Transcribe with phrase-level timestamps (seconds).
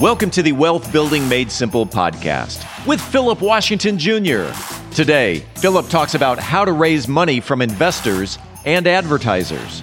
[0.00, 4.50] Welcome to the Wealth Building Made Simple podcast with Philip Washington Jr.
[4.94, 9.82] Today, Philip talks about how to raise money from investors and advertisers.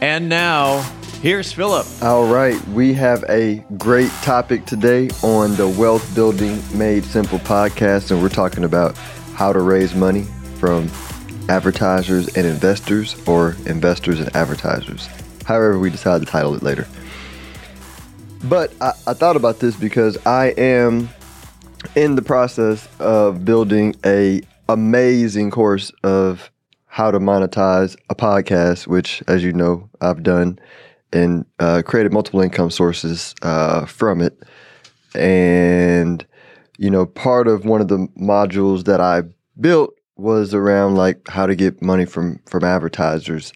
[0.00, 0.80] And now,
[1.20, 1.86] here's Philip.
[2.00, 8.10] All right, we have a great topic today on the Wealth Building Made Simple podcast,
[8.10, 8.96] and we're talking about
[9.34, 10.22] how to raise money
[10.58, 10.88] from
[11.50, 15.06] advertisers and investors, or investors and advertisers.
[15.44, 16.88] However, we decide to title it later.
[18.44, 21.10] But I, I thought about this because I am
[21.94, 26.50] in the process of building a amazing course of
[26.90, 30.58] how to monetize a podcast, which, as you know, I've done
[31.12, 34.36] and uh, created multiple income sources uh, from it.
[35.14, 36.26] And,
[36.78, 39.22] you know, part of one of the modules that I
[39.60, 43.52] built was around like how to get money from from advertisers.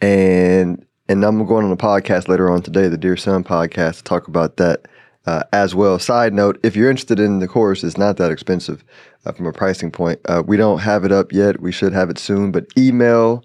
[0.00, 4.04] And and I'm going on a podcast later on today, the Dear Son podcast, to
[4.04, 4.86] talk about that
[5.26, 5.98] uh, as well.
[5.98, 8.84] Side note: If you're interested in the course, it's not that expensive
[9.24, 10.20] uh, from a pricing point.
[10.26, 11.60] Uh, we don't have it up yet.
[11.60, 12.52] We should have it soon.
[12.52, 13.44] But email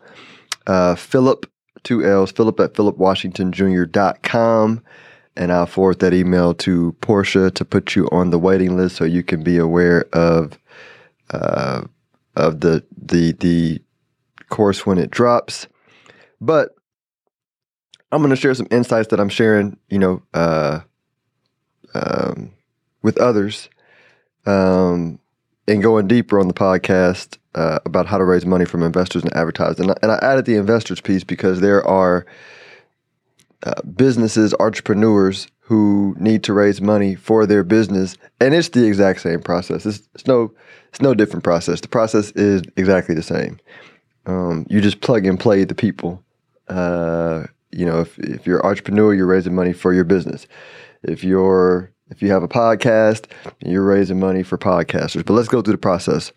[0.68, 1.46] uh, Philip
[1.84, 4.84] two L's Philip at philipwashingtonjr.com,
[5.38, 9.06] and I'll forward that email to Portia to put you on the waiting list so
[9.06, 10.60] you can be aware of
[11.30, 11.84] uh,
[12.36, 13.82] of the the the
[14.50, 15.68] course when it drops.
[16.42, 16.76] But
[18.12, 20.82] I'm going to share some insights that I'm sharing, you know, uh,
[21.94, 22.54] um,
[23.02, 23.70] with others,
[24.46, 25.20] um,
[25.68, 29.36] and going deeper on the podcast uh, about how to raise money from investors and
[29.36, 29.80] advertisers.
[29.80, 32.26] And I, and I added the investors piece because there are
[33.64, 39.22] uh, businesses, entrepreneurs who need to raise money for their business, and it's the exact
[39.22, 39.86] same process.
[39.86, 40.54] It's, it's no,
[40.90, 41.82] it's no different process.
[41.82, 43.60] The process is exactly the same.
[44.28, 46.24] Um, you just plug and play the people.
[46.68, 50.48] Uh, you know, if if you're an entrepreneur, you're raising money for your business.
[51.04, 53.26] If you're if you have a podcast,
[53.60, 55.26] you're raising money for podcasters.
[55.26, 56.32] But let's go through the process.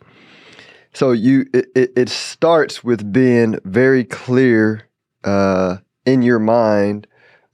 [0.94, 4.88] So you it, it starts with being very clear
[5.24, 7.06] uh, in your mind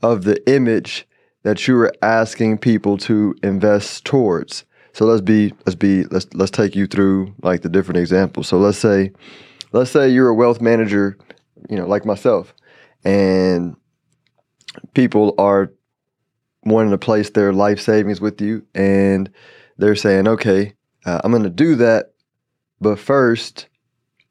[0.02, 1.06] of the image
[1.42, 4.64] that you are asking people to invest towards.
[4.92, 8.48] So let's be let's be let's let's take you through like the different examples.
[8.48, 9.12] So let's say
[9.72, 11.18] let's say you're a wealth manager,
[11.68, 12.54] you know, like myself,
[13.04, 13.76] and
[14.94, 15.72] people are
[16.64, 19.30] wanting to place their life savings with you, and
[19.78, 22.12] they're saying, okay, uh, I'm going to do that,
[22.80, 23.68] but first,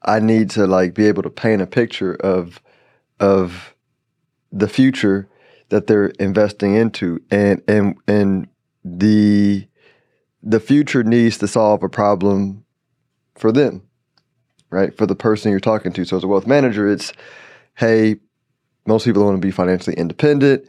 [0.01, 2.61] I need to like be able to paint a picture of
[3.19, 3.75] of
[4.51, 5.29] the future
[5.69, 7.21] that they're investing into.
[7.31, 8.47] And and and
[8.83, 9.67] the
[10.41, 12.65] the future needs to solve a problem
[13.35, 13.83] for them
[14.73, 14.97] right?
[14.97, 16.03] For the person you're talking to.
[16.03, 17.13] So as a wealth manager it's
[17.75, 18.17] hey
[18.85, 20.67] most people want to be financially independent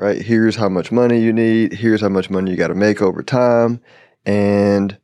[0.00, 0.22] right?
[0.22, 1.74] Here's how much money you need.
[1.74, 3.82] Here's how much money you got to make over time.
[4.24, 4.96] And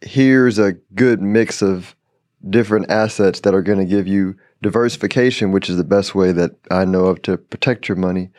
[0.00, 1.94] here's a good mix of
[2.48, 6.52] different assets that are going to give you diversification, which is the best way that
[6.70, 8.30] I know of to protect your money,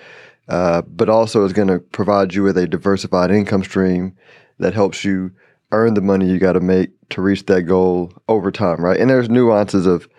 [0.47, 4.17] uh, but also is going to provide you with a diversified income stream
[4.57, 5.31] that helps you
[5.71, 8.99] earn the money you got to make to reach that goal over time, right?
[8.99, 10.09] And there's nuances of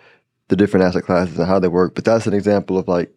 [0.47, 3.11] the different asset classes and how they work, but that's an example of like,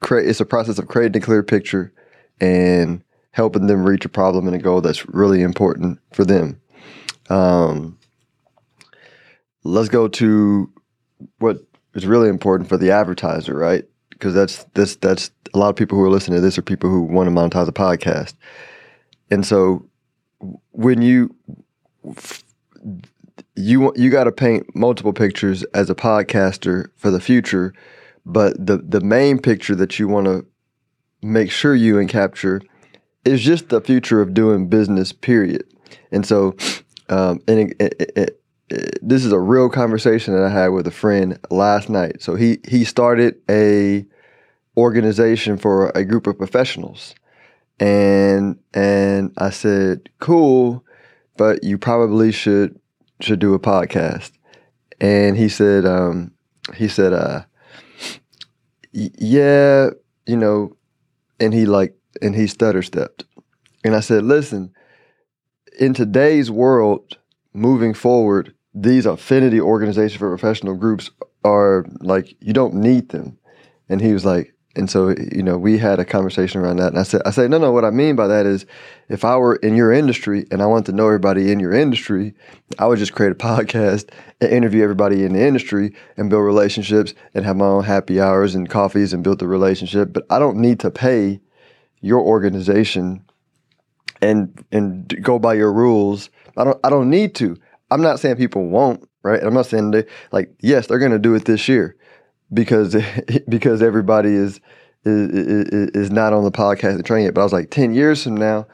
[0.00, 0.28] create.
[0.28, 1.92] It's a process of creating a clear picture
[2.40, 6.60] and helping them reach a problem and a goal that's really important for them.
[7.28, 7.98] Um,
[9.62, 10.72] let's go to
[11.38, 11.58] what
[11.94, 13.84] is really important for the advertiser, right?
[14.10, 16.88] Because that's this that's a lot of people who are listening to this are people
[16.88, 18.34] who want to monetize a podcast,
[19.30, 19.86] and so
[20.72, 21.34] when you
[23.56, 27.72] you you got to paint multiple pictures as a podcaster for the future,
[28.26, 30.44] but the the main picture that you want to
[31.22, 32.60] make sure you capture
[33.24, 35.12] is just the future of doing business.
[35.12, 35.64] Period.
[36.10, 36.56] And so
[37.08, 40.92] um, and it, it, it, this is a real conversation that I had with a
[40.92, 42.20] friend last night.
[42.20, 44.04] So he he started a
[44.76, 47.14] organization for a group of professionals,
[47.78, 50.84] and and I said, "Cool,
[51.36, 52.78] but you probably should
[53.20, 54.32] should do a podcast."
[55.00, 56.32] And he said, um,
[56.74, 57.42] he said, uh,
[58.96, 59.90] "Yeah,
[60.26, 60.76] you know,"
[61.40, 63.24] and he like and he stutter stepped,
[63.84, 64.72] and I said, "Listen."
[65.78, 67.18] in today's world,
[67.52, 71.10] moving forward, these affinity organizations for professional groups
[71.44, 73.38] are like you don't need them.
[73.88, 76.98] And he was like, and so you know we had a conversation around that, and
[76.98, 77.72] I said, I said, no, no.
[77.72, 78.66] What I mean by that is,
[79.08, 82.34] if I were in your industry and I want to know everybody in your industry,
[82.78, 87.14] I would just create a podcast and interview everybody in the industry and build relationships
[87.34, 90.12] and have my own happy hours and coffees and build the relationship.
[90.12, 91.40] But I don't need to pay
[92.00, 93.24] your organization
[94.20, 96.30] and and go by your rules.
[96.56, 97.56] I don't I don't need to.
[97.90, 99.42] I'm not saying people won't, right?
[99.42, 101.96] I'm not saying they like yes, they're going to do it this year
[102.52, 102.96] because
[103.48, 104.60] because everybody is
[105.04, 107.34] is is not on the podcast and training it.
[107.34, 108.66] But I was like, ten years from now,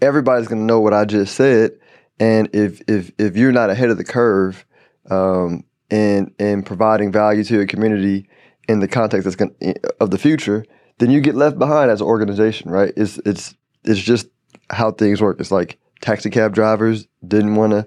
[0.00, 1.72] everybody's going to know what I just said,
[2.20, 4.64] and if if if you're not ahead of the curve,
[5.10, 8.28] um, in in providing value to your community
[8.68, 9.54] in the context that's going
[10.00, 10.64] of the future,
[10.98, 12.92] then you get left behind as an organization, right?
[12.96, 14.28] It's it's it's just
[14.70, 15.40] how things work.
[15.40, 17.86] It's like taxi cab drivers didn't want to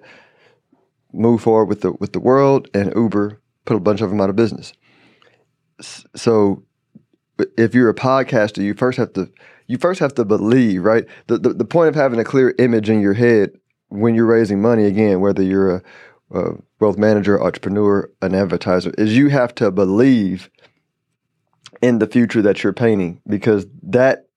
[1.14, 4.30] move forward with the with the world, and Uber put a bunch of them out
[4.30, 4.74] of business.
[5.80, 6.64] So,
[7.58, 9.32] if you're a podcaster, you first have to
[9.68, 11.06] you first have to believe, right?
[11.28, 13.52] The, the the point of having a clear image in your head
[13.90, 15.84] when you're raising money, again, whether you're a,
[16.32, 16.44] a
[16.80, 20.50] wealth manager, entrepreneur, an advertiser, is you have to believe
[21.82, 24.28] in the future that you're painting because that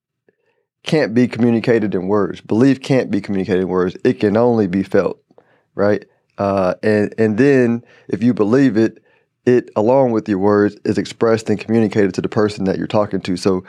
[0.82, 2.40] can't be communicated in words.
[2.40, 3.96] Belief can't be communicated in words.
[4.04, 5.20] It can only be felt,
[5.74, 6.04] right?
[6.38, 9.02] Uh, and and then if you believe it,
[9.46, 13.20] it along with your words is expressed and communicated to the person that you're talking
[13.22, 13.36] to.
[13.36, 13.64] So,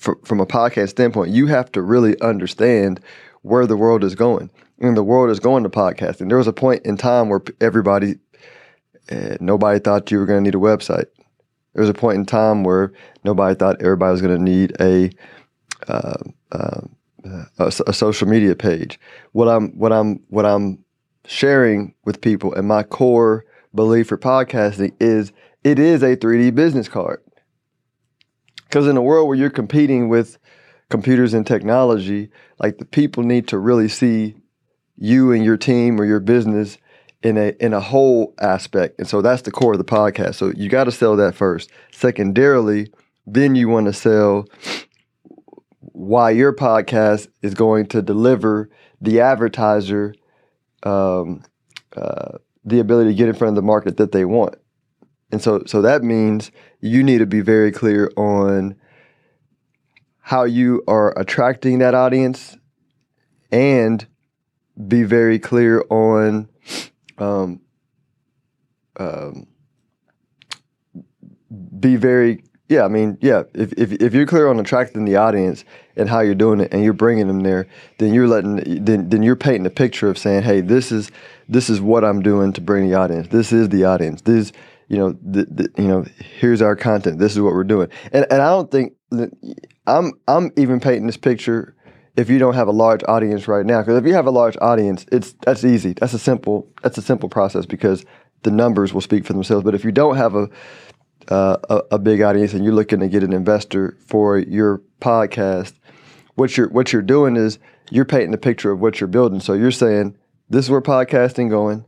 [0.00, 3.00] f- from a podcast standpoint, you have to really understand
[3.42, 4.50] where the world is going,
[4.80, 6.28] and the world is going to podcasting.
[6.28, 8.16] There was a point in time where everybody,
[9.10, 11.06] uh, nobody thought you were going to need a website.
[11.74, 12.92] There was a point in time where
[13.24, 15.10] nobody thought everybody was going to need a
[15.88, 16.14] uh,
[16.52, 16.80] uh,
[17.58, 18.98] a, a, social media page.
[19.32, 20.84] What I'm what I'm what I'm
[21.26, 25.32] sharing with people and my core belief for podcasting is
[25.62, 27.22] it is a 3D business card.
[28.64, 30.38] Because in a world where you're competing with
[30.90, 34.34] computers and technology, like the people need to really see
[34.96, 36.78] you and your team or your business
[37.22, 38.98] in a in a whole aspect.
[38.98, 40.34] And so that's the core of the podcast.
[40.34, 41.70] So you got to sell that first.
[41.90, 42.92] Secondarily,
[43.26, 44.46] then you want to sell
[45.80, 48.68] why your podcast is going to deliver
[49.00, 50.14] the advertiser
[50.82, 51.42] um,
[51.96, 54.56] uh, the ability to get in front of the market that they want.
[55.30, 56.50] And so, so that means
[56.80, 58.76] you need to be very clear on
[60.20, 62.56] how you are attracting that audience
[63.50, 64.06] and
[64.88, 66.48] be very clear on
[67.18, 67.60] um,
[68.96, 69.46] um,
[71.78, 73.42] be very yeah, I mean, yeah.
[73.52, 75.64] If, if if you're clear on attracting the audience
[75.96, 77.66] and how you're doing it, and you're bringing them there,
[77.98, 81.10] then you're letting then then you're painting a picture of saying, hey, this is
[81.46, 83.28] this is what I'm doing to bring the audience.
[83.28, 84.22] This is the audience.
[84.22, 84.52] This
[84.88, 86.06] you know the, the, you know
[86.38, 87.18] here's our content.
[87.18, 87.88] This is what we're doing.
[88.12, 89.30] And and I don't think that
[89.86, 91.76] I'm I'm even painting this picture
[92.16, 93.82] if you don't have a large audience right now.
[93.82, 95.92] Because if you have a large audience, it's that's easy.
[95.92, 98.06] That's a simple that's a simple process because
[98.42, 99.64] the numbers will speak for themselves.
[99.64, 100.48] But if you don't have a
[101.28, 105.74] uh, a, a, big audience and you're looking to get an investor for your podcast,
[106.34, 107.58] what you're what you're doing is
[107.90, 109.40] you're painting a picture of what you're building.
[109.40, 110.16] So you're saying
[110.48, 111.84] this is where podcasting going.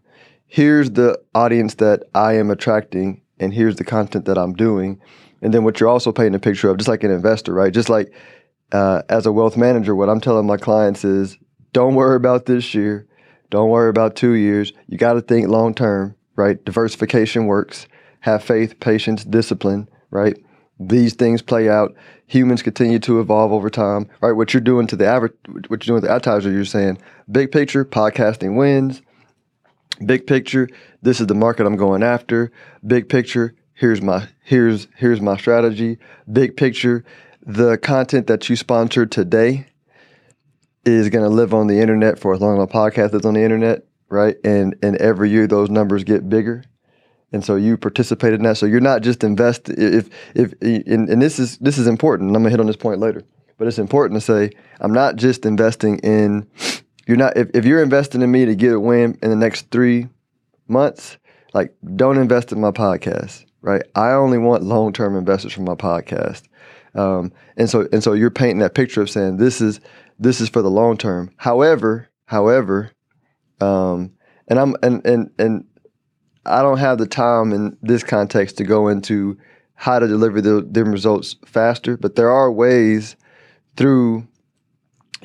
[0.46, 5.00] Here's the audience that I am attracting, and here's the content that I'm doing.
[5.42, 7.72] And then what you're also painting a picture of, just like an investor, right?
[7.72, 8.12] Just like
[8.72, 11.37] uh, as a wealth manager, what I'm telling my clients is,
[11.72, 13.06] don't worry about this year.
[13.50, 14.72] Don't worry about two years.
[14.88, 16.64] You got to think long term, right?
[16.64, 17.87] Diversification works
[18.26, 20.37] have faith, patience, discipline, right?
[20.80, 21.95] These things play out.
[22.26, 24.33] Humans continue to evolve over time, right?
[24.33, 26.99] What you're doing to the average, what you're doing with the advertiser, you're saying,
[27.30, 29.00] big picture, podcasting wins.
[30.04, 30.68] Big picture,
[31.02, 32.50] this is the market I'm going after.
[32.85, 35.99] Big picture, here's my here's here's my strategy.
[36.30, 37.04] Big picture,
[37.47, 39.68] the content that you sponsored today
[40.85, 43.35] is going to live on the internet for as long as my podcast is on
[43.35, 44.37] the internet, right?
[44.45, 46.64] And and every year those numbers get bigger
[47.33, 48.56] and so you participated in that.
[48.56, 52.30] So you're not just invest if if and, and this is this is important.
[52.30, 53.23] I'm gonna hit on this point later,
[53.59, 56.49] but it's important to say I'm not just investing in.
[57.06, 59.71] You're not if, if you're investing in me to get a win in the next
[59.71, 60.09] three
[60.68, 61.18] months,
[61.52, 63.83] like don't invest in my podcast, right?
[63.95, 66.42] I only want long term investors from my podcast,
[66.95, 69.80] um, and so and so you're painting that picture of saying this is
[70.18, 71.30] this is for the long term.
[71.37, 72.92] However, however,
[73.61, 74.12] um,
[74.49, 75.64] and I'm and and and
[76.46, 79.36] I don't have the time in this context to go into
[79.74, 83.16] how to deliver the, them results faster, but there are ways
[83.76, 84.26] through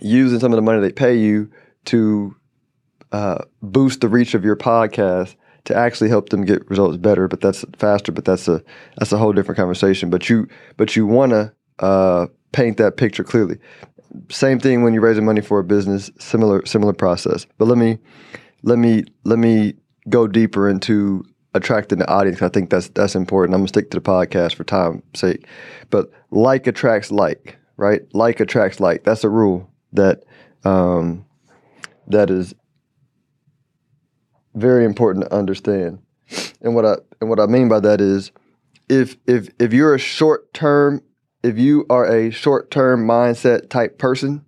[0.01, 1.49] using some of the money they pay you
[1.85, 2.35] to
[3.11, 5.35] uh, boost the reach of your podcast
[5.65, 7.27] to actually help them get results better.
[7.27, 8.11] But that's faster.
[8.11, 8.63] But that's a
[8.97, 10.09] that's a whole different conversation.
[10.09, 10.47] But you
[10.77, 13.57] but you want to uh, paint that picture clearly.
[14.29, 16.11] Same thing when you're raising money for a business.
[16.19, 17.45] Similar similar process.
[17.57, 17.99] But let me
[18.63, 19.75] let me let me
[20.09, 22.41] go deeper into attracting the audience.
[22.41, 23.55] I think that's that's important.
[23.55, 25.45] I'm gonna stick to the podcast for time's sake.
[25.89, 28.01] But like attracts like, right?
[28.13, 29.03] Like attracts like.
[29.03, 30.23] That's a rule that
[30.63, 31.25] um,
[32.07, 32.53] that is
[34.55, 35.99] very important to understand.
[36.61, 38.31] And what I and what I mean by that is
[38.89, 41.01] if if if you're a short term
[41.43, 44.45] if you are a short term mindset type person,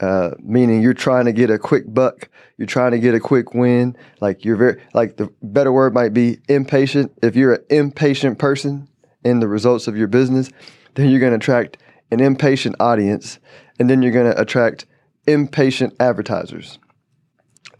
[0.00, 3.54] uh, meaning you're trying to get a quick buck, you're trying to get a quick
[3.54, 7.12] win, like you're very like the better word might be impatient.
[7.22, 8.88] If you're an impatient person
[9.24, 10.50] in the results of your business,
[10.94, 11.78] then you're going to attract
[12.10, 13.38] an impatient audience,
[13.78, 14.86] and then you're going to attract
[15.26, 16.78] impatient advertisers.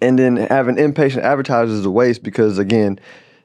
[0.00, 2.99] And then having impatient advertisers is a waste because again,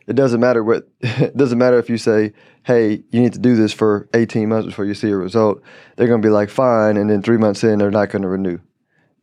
[0.09, 3.55] it doesn't matter what it doesn't matter if you say, "Hey, you need to do
[3.55, 5.61] this for 18 months before you see a result."
[5.95, 8.27] They're going to be like, "Fine," and then 3 months in they're not going to
[8.27, 8.59] renew.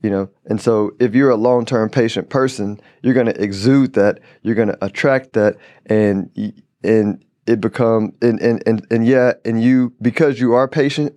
[0.02, 4.20] You know, and so if you're a long-term patient person, you're going to exude that,
[4.42, 6.30] you're going to attract that, and
[6.84, 11.14] and it become and, and and and yeah, and you because you are patient,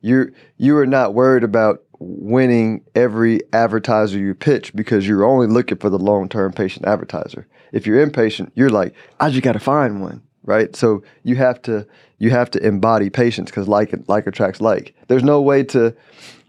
[0.00, 5.78] you're you are not worried about winning every advertiser you pitch because you're only looking
[5.78, 7.46] for the long-term patient advertiser.
[7.72, 10.74] If you're impatient, you're like, I just got to find one, right?
[10.76, 11.86] So you have to
[12.18, 14.94] you have to embody patience because like like attracts like.
[15.08, 15.94] There's no way to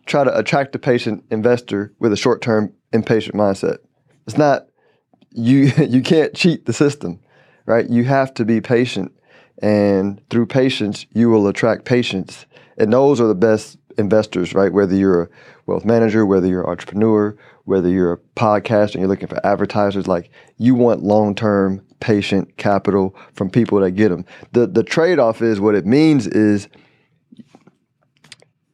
[0.06, 3.78] try to attract a patient investor with a short-term impatient mindset.
[4.28, 4.68] It's not
[5.32, 7.20] you you can't cheat the system,
[7.66, 7.90] right?
[7.90, 9.12] You have to be patient
[9.62, 12.46] and through patience you will attract patience.
[12.78, 14.72] And those are the best investors, right?
[14.72, 15.30] Whether you're a
[15.66, 17.36] wealth manager, whether you're an entrepreneur,
[17.66, 22.58] whether you're a podcaster and you're looking for advertisers, like you want long term patient
[22.58, 24.26] capital from people that get them.
[24.52, 26.68] The the trade off is what it means is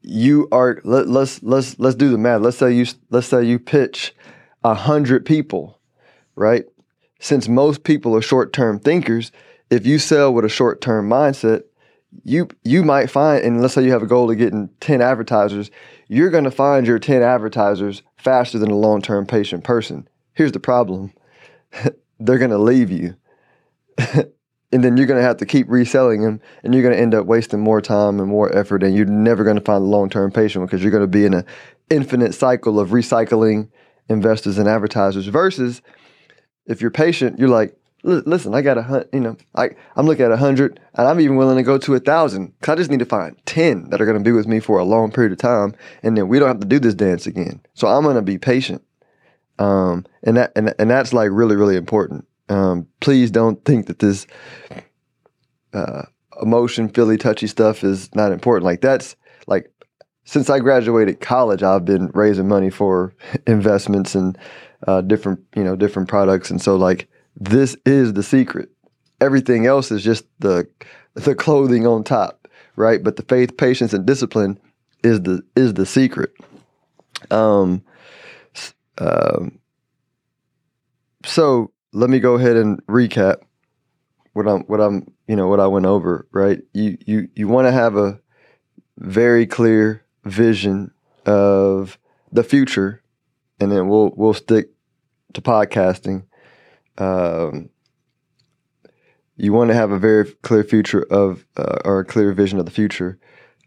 [0.02, 2.42] you are let, let's let's let's do the math.
[2.42, 4.16] Let's say you let's say you pitch
[4.64, 5.80] a hundred people,
[6.36, 6.66] right?
[7.20, 9.32] Since most people are short term thinkers,
[9.70, 11.64] if you sell with a short term mindset,
[12.24, 15.70] you you might find, and let's say you have a goal of getting 10 advertisers,
[16.08, 20.08] you're going to find your 10 advertisers faster than a long term patient person.
[20.34, 21.14] Here's the problem
[22.20, 23.16] they're going to leave you.
[24.72, 27.16] and then you're going to have to keep reselling them, and you're going to end
[27.16, 30.10] up wasting more time and more effort, and you're never going to find a long
[30.10, 31.46] term patient because you're going to be in an
[31.90, 33.70] infinite cycle of recycling
[34.10, 35.28] investors and advertisers.
[35.28, 35.82] Versus
[36.66, 40.26] if you're patient, you're like, listen, I got a hundred, you know, I, I'm looking
[40.26, 42.90] at a hundred and I'm even willing to go to a thousand because I just
[42.90, 45.32] need to find 10 that are going to be with me for a long period
[45.32, 45.76] of time.
[46.04, 47.62] And then we don't have to do this dance again.
[47.74, 48.84] So I'm going to be patient.
[49.58, 52.26] Um, and that, and, and that's like really, really important.
[52.48, 54.26] Um, please don't think that this,
[55.74, 56.04] uh,
[56.42, 58.66] emotion, Philly touchy stuff is not important.
[58.66, 59.16] Like that's
[59.48, 59.72] like,
[60.24, 63.14] since I graduated college, I've been raising money for
[63.48, 64.38] investments and,
[64.88, 66.50] uh, different, you know, different products.
[66.50, 67.09] And so like,
[67.40, 68.70] this is the secret.
[69.22, 70.68] Everything else is just the
[71.14, 73.04] the clothing on top, right?
[73.04, 74.60] But the faith, patience, and discipline
[75.04, 76.34] is the is the secret.
[77.32, 77.84] Um,
[78.98, 79.60] um,
[81.26, 83.38] so let me go ahead and recap
[84.34, 86.28] what I'm what I'm you know what I went over.
[86.32, 88.20] Right, you you you want to have a
[88.98, 90.92] very clear vision
[91.26, 91.98] of
[92.32, 93.02] the future,
[93.60, 94.72] and then we'll we'll stick
[95.34, 96.24] to podcasting
[97.00, 97.70] um,
[99.38, 102.66] you want to have a very clear future of uh, or a clear vision of
[102.66, 103.18] the future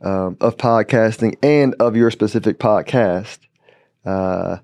[0.03, 3.39] um, of podcasting and of your specific podcast.
[4.05, 4.59] Uh,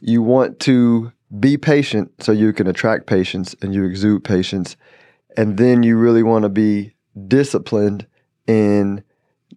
[0.00, 4.76] you want to be patient so you can attract patience and you exude patience,
[5.36, 6.94] and then you really want to be
[7.26, 8.06] disciplined
[8.46, 9.02] in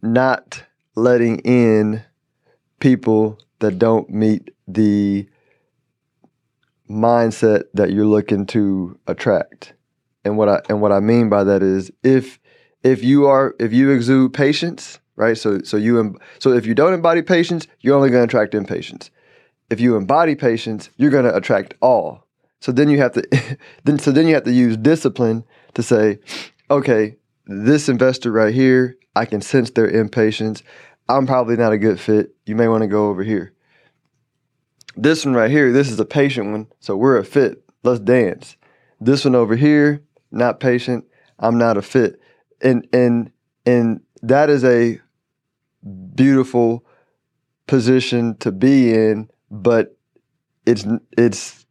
[0.01, 0.63] not
[0.95, 2.03] letting in
[2.79, 5.27] people that don't meet the
[6.89, 9.73] mindset that you're looking to attract.
[10.25, 12.39] And what I and what I mean by that is if
[12.83, 15.37] if you are if you exude patience, right?
[15.37, 19.11] So so you so if you don't embody patience, you're only going to attract impatience.
[19.69, 22.25] If you embody patience, you're going to attract all.
[22.61, 26.19] So then you have to then so then you have to use discipline to say,
[26.69, 27.15] okay,
[27.45, 30.63] this investor right here, I can sense their impatience.
[31.07, 32.35] I'm probably not a good fit.
[32.45, 33.53] You may want to go over here.
[35.01, 37.63] This one right here, this is a patient one, so we're a fit.
[37.83, 38.57] Let's dance.
[38.99, 41.05] This one over here, not patient.
[41.39, 42.19] I'm not a fit.
[42.61, 43.31] And and
[43.65, 44.99] and that is a
[46.15, 46.85] beautiful
[47.65, 49.97] position to be in, but
[50.65, 50.85] it's
[51.17, 51.65] it's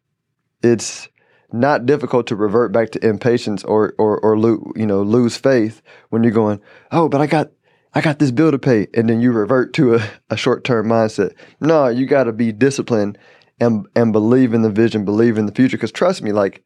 [0.62, 1.11] it's
[1.52, 5.82] not difficult to revert back to impatience or or or lo- you know lose faith
[6.08, 7.50] when you're going, oh, but I got
[7.99, 10.87] I got this bill to pay, and then you revert to a, a short term
[10.87, 11.35] mindset.
[11.61, 13.19] No, you got to be disciplined
[13.59, 15.76] and and believe in the vision, believe in the future.
[15.76, 16.62] Because trust me, like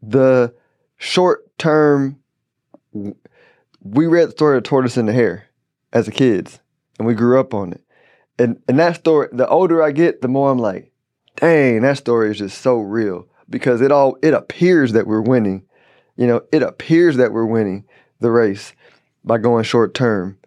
[0.00, 0.54] the
[0.96, 2.20] short term,
[3.82, 5.44] we read the story of tortoise and the hare
[5.92, 6.60] as a kids,
[6.98, 7.82] and we grew up on it.
[8.38, 10.90] And and that story, the older I get, the more I'm like,
[11.34, 15.66] dang, that story is just so real because it all it appears that we're winning.
[16.16, 17.84] You know, it appears that we're winning
[18.20, 18.72] the race
[19.26, 20.38] by going short term.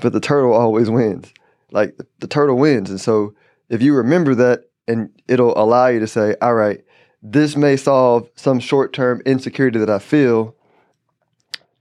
[0.00, 1.32] But the turtle always wins.
[1.70, 2.90] Like the turtle wins.
[2.90, 3.34] And so
[3.68, 6.82] if you remember that and it'll allow you to say, all right,
[7.22, 10.56] this may solve some short term insecurity that I feel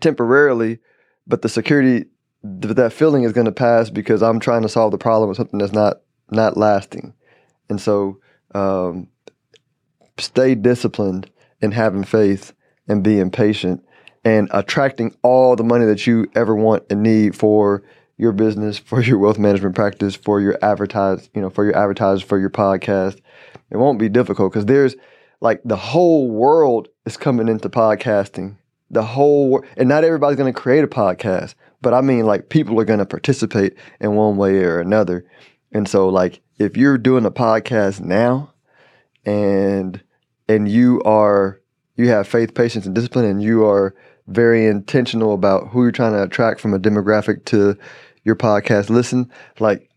[0.01, 0.79] temporarily,
[1.25, 2.05] but the security
[2.43, 5.59] that feeling is going to pass because I'm trying to solve the problem with something
[5.59, 7.13] that's not not lasting.
[7.69, 8.19] And so
[8.55, 9.07] um,
[10.17, 11.29] stay disciplined
[11.61, 12.53] in having faith
[12.87, 13.83] and being patient
[14.23, 17.83] and attracting all the money that you ever want and need for
[18.17, 22.23] your business, for your wealth management practice, for your advertise, you know, for your advertisers,
[22.23, 23.19] for your podcast.
[23.69, 24.95] It won't be difficult because there's
[25.39, 28.57] like the whole world is coming into podcasting.
[28.89, 32.79] The whole and not everybody's going to create a podcast, but I mean like people
[32.79, 35.25] are going to participate in one way or another.
[35.71, 38.53] And so like if you're doing a podcast now
[39.25, 40.01] and
[40.47, 41.59] and you are
[41.95, 43.95] you have faith, patience and discipline and you are
[44.27, 47.77] very intentional about who you're trying to attract from a demographic to
[48.23, 49.89] your podcast listen, like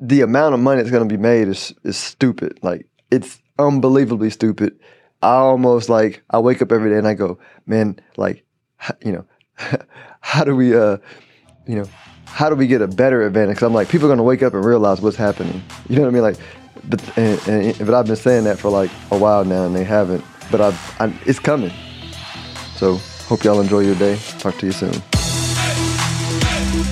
[0.00, 2.58] the amount of money that's going to be made is is stupid.
[2.62, 4.78] Like it's unbelievably stupid.
[5.22, 8.44] I almost like I wake up every day and I go, man, like
[9.04, 9.26] you know,
[10.20, 10.98] how do we uh,
[11.66, 11.88] you know,
[12.26, 13.56] how do we get a better advantage?
[13.56, 15.62] Because I'm like, people are going to wake up and realize what's happening.
[15.88, 16.22] You know what I mean?
[16.22, 16.36] Like,
[16.84, 19.84] but and, and, but I've been saying that for like a while now, and they
[19.84, 20.24] haven't.
[20.50, 21.72] But I've, I, it's coming.
[22.76, 24.16] So Hope y'all enjoy your day.
[24.38, 24.94] Talk to you soon.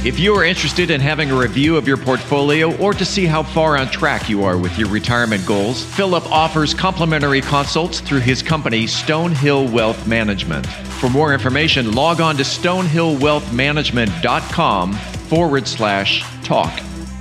[0.05, 3.45] If you are interested in having a review of your portfolio or to see how
[3.45, 8.43] far on track you are with your retirement goals, Philip offers complimentary consults through his
[8.43, 10.67] company, Stonehill Wealth Management.
[10.67, 16.83] For more information, log on to stonehillwealthmanagement.com forward slash talk.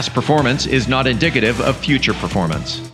[0.00, 2.89] Past performance is not indicative of future performance.